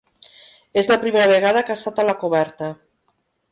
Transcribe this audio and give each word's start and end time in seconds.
És 0.81 0.89
la 0.91 0.97
primera 1.03 1.27
vegada 1.33 1.63
que 1.67 1.75
ha 1.75 1.79
estat 1.81 2.03
a 2.05 2.09
la 2.11 2.19
coberta. 2.25 2.73